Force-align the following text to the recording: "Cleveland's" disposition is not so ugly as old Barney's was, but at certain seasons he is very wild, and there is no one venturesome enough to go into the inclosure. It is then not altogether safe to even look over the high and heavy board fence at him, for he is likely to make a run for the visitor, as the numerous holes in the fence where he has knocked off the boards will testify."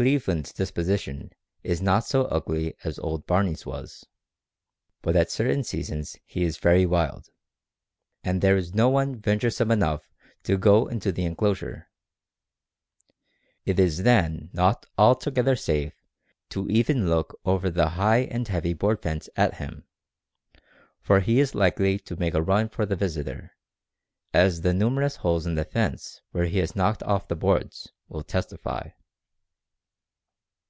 "Cleveland's" 0.00 0.52
disposition 0.52 1.32
is 1.64 1.82
not 1.82 2.06
so 2.06 2.26
ugly 2.26 2.72
as 2.84 3.00
old 3.00 3.26
Barney's 3.26 3.66
was, 3.66 4.06
but 5.02 5.16
at 5.16 5.28
certain 5.28 5.64
seasons 5.64 6.16
he 6.24 6.44
is 6.44 6.56
very 6.56 6.86
wild, 6.86 7.26
and 8.22 8.40
there 8.40 8.56
is 8.56 8.72
no 8.72 8.88
one 8.88 9.16
venturesome 9.16 9.72
enough 9.72 10.08
to 10.44 10.56
go 10.56 10.86
into 10.86 11.10
the 11.10 11.24
inclosure. 11.24 11.90
It 13.64 13.80
is 13.80 14.04
then 14.04 14.50
not 14.52 14.86
altogether 14.96 15.56
safe 15.56 15.94
to 16.50 16.70
even 16.70 17.08
look 17.08 17.36
over 17.44 17.68
the 17.68 17.88
high 17.88 18.18
and 18.18 18.46
heavy 18.46 18.74
board 18.74 19.02
fence 19.02 19.28
at 19.34 19.54
him, 19.54 19.82
for 21.00 21.18
he 21.18 21.40
is 21.40 21.56
likely 21.56 21.98
to 21.98 22.14
make 22.14 22.34
a 22.34 22.42
run 22.42 22.68
for 22.68 22.86
the 22.86 22.94
visitor, 22.94 23.50
as 24.32 24.60
the 24.60 24.72
numerous 24.72 25.16
holes 25.16 25.44
in 25.44 25.56
the 25.56 25.64
fence 25.64 26.20
where 26.30 26.46
he 26.46 26.58
has 26.58 26.76
knocked 26.76 27.02
off 27.02 27.26
the 27.26 27.34
boards 27.34 27.90
will 28.06 28.22
testify." 28.22 28.90